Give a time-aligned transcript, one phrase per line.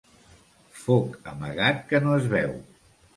[0.85, 2.57] Foc amagat que no es veu.